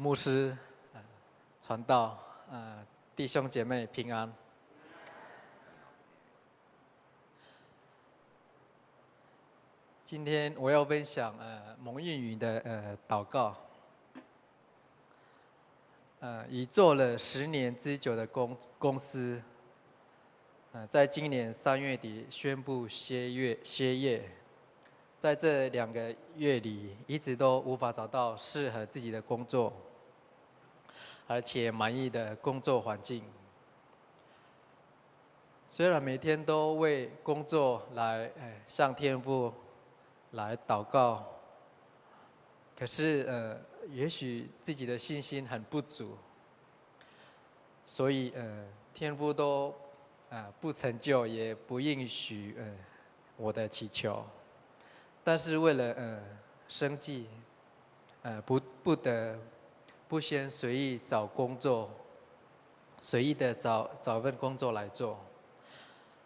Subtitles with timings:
[0.00, 0.56] 牧师、
[1.60, 2.16] 传道、
[2.52, 4.32] 呃，弟兄姐妹平安。
[10.04, 13.56] 今天我要分享呃蒙应允的呃祷告。
[16.20, 19.42] 呃，已做了十年之久的公公司，
[20.70, 24.30] 呃，在今年三月底宣布歇业歇业。
[25.18, 29.72] 在这两个月里，一直都无法找到适合自己的工作，
[31.28, 33.22] 而且满意的工作环境。
[35.66, 39.52] 虽然每天都为工作来哎向天父
[40.30, 41.24] 来祷告，
[42.74, 43.60] 可是呃，
[43.90, 46.16] 也许自己的信心很不足，
[47.84, 49.68] 所以呃，天父都
[50.30, 52.74] 啊、呃、不成就，也不应许呃
[53.36, 54.24] 我的祈求。
[55.22, 56.22] 但是为了呃
[56.66, 57.28] 生计，
[58.22, 59.38] 呃不不得
[60.08, 61.90] 不先随意找工作，
[62.98, 65.18] 随意的找找份工作来做。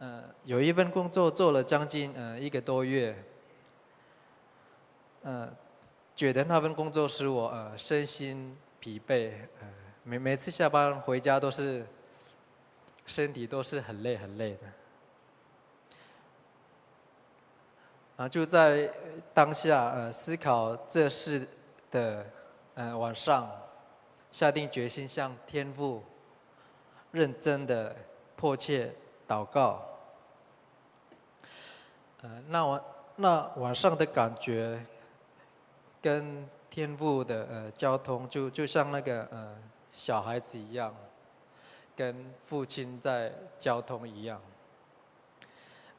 [0.00, 3.24] 呃，有一份工作做了将近呃一个多月，
[5.22, 5.48] 呃，
[6.14, 9.68] 觉得那份工作使我呃身心疲惫，呃
[10.02, 11.86] 每每次下班回家都是
[13.06, 14.58] 身体都是很累很累的。
[18.16, 18.92] 啊，就在
[19.32, 21.46] 当下，呃，思考这事
[21.90, 22.26] 的，
[22.74, 23.48] 呃，晚上，
[24.30, 26.02] 下定决心向天父
[27.12, 27.96] 认真的
[28.36, 28.94] 迫切
[29.26, 29.82] 祷告。
[32.22, 32.82] 呃，那晚
[33.16, 34.84] 那晚上的感觉，
[36.02, 39.56] 跟天父的呃交通，就就像那个呃
[39.90, 40.94] 小孩子一样，
[41.96, 44.40] 跟父亲在交通一样。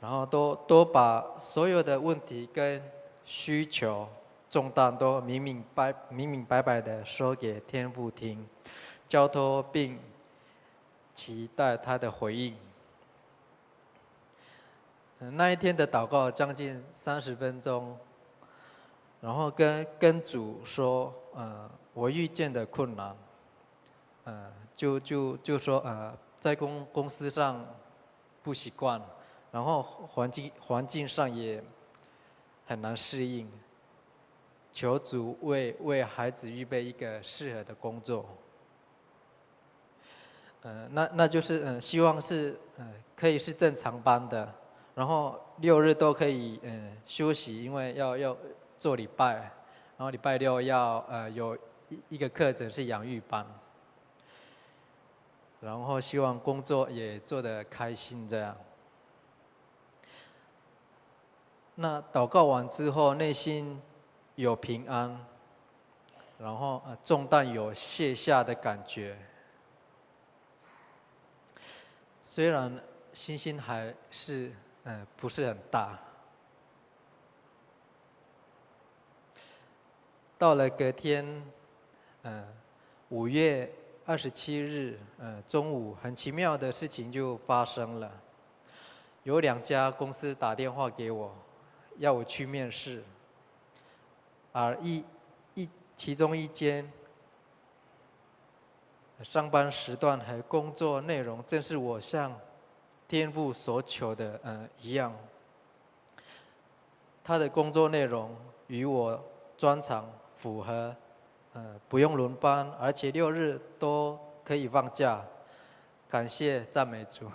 [0.00, 2.80] 然后都都把所有的问题跟
[3.24, 4.08] 需求
[4.50, 8.46] 重担都明明白明明白白的说给天父听，
[9.06, 9.98] 交托并
[11.14, 12.56] 期待他的回应。
[15.18, 17.98] 那一天的祷告将近三十分钟，
[19.20, 23.16] 然后跟跟主说，呃，我遇见的困难，
[24.24, 27.66] 呃，就就就说呃，在公公司上
[28.42, 29.02] 不习惯。
[29.50, 31.64] 然后环境环境上也
[32.66, 33.50] 很难适应，
[34.78, 38.24] 求主为为孩子预备一个适合的工作。
[40.90, 44.54] 那那就是嗯、希望是嗯、可以是正常班的，
[44.94, 48.36] 然后六日都可以嗯、休息，因为要要
[48.78, 49.34] 做礼拜，
[49.96, 51.56] 然后礼拜六要呃有
[51.88, 53.44] 一一个课程是养育班，
[55.60, 58.56] 然后希望工作也做得开心这样。
[61.74, 63.82] 那祷告完之后，内心
[64.38, 65.18] 有平安，
[66.38, 69.18] 然后重担有卸下的感觉。
[72.22, 72.80] 虽然
[73.12, 74.52] 信心还是
[74.84, 75.98] 嗯不是很大。
[80.38, 81.42] 到了隔天，
[82.22, 82.46] 嗯
[83.08, 83.68] 五月
[84.06, 88.08] 二十七日嗯中午，很奇妙的事情就发生了，
[89.24, 91.34] 有两家公司打电话给我。
[91.96, 93.02] 要我去面试，
[94.60, 95.04] 而一
[95.54, 96.90] 一其中一间
[99.22, 102.36] 上班时段和工作内容正是我向
[103.06, 105.16] 天父所求的，呃，一样。
[107.22, 108.36] 他的工作内容
[108.66, 109.24] 与我
[109.56, 110.96] 专长符合，
[111.52, 115.24] 呃，不用轮班，而且六日都可以放假。
[116.08, 117.30] 感谢赞美主。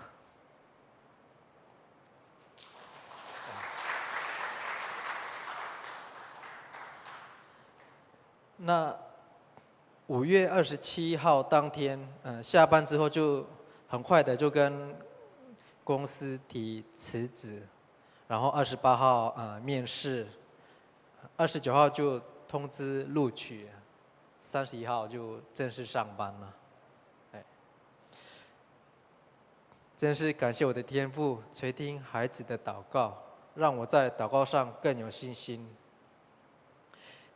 [8.66, 8.98] 那
[10.08, 13.46] 五月二十七号当天，嗯，下班之后就
[13.90, 14.96] 很快的就跟
[15.84, 17.62] 公司提辞职，
[18.26, 20.26] 然后二十八号啊面试，
[21.36, 22.18] 二十九号就
[22.48, 23.68] 通知录取，
[24.40, 26.54] 三十一号就正式上班了。
[29.98, 33.22] 真是感谢我的天父垂听孩子的祷告，
[33.56, 35.70] 让我在祷告上更有信心。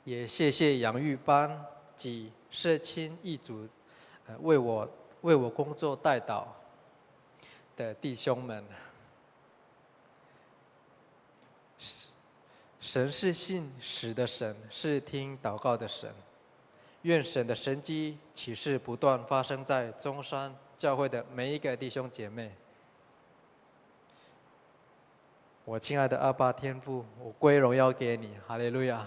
[0.07, 3.67] 也谢谢杨玉班及社青一组，
[4.25, 4.89] 呃，为我
[5.19, 6.45] 为我工作代祷
[7.75, 8.63] 的弟兄们。
[12.79, 16.09] 神是信实的神，是听祷告的神。
[17.01, 22.55] 愿神的神迹启示不断发生在中山教会的每一个弟兄姐妹。
[25.65, 29.05] 我亲爱的阿爸天父，我归荣耀给你，哈利路亚。